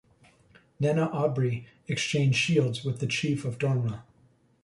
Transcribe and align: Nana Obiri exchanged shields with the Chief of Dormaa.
Nana 0.79 1.09
Obiri 1.11 1.67
exchanged 1.87 2.35
shields 2.35 2.83
with 2.83 2.99
the 3.01 3.05
Chief 3.05 3.45
of 3.45 3.59
Dormaa. 3.59 4.01